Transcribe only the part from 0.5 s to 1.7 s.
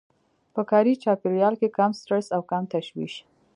په کاري چاپېريال کې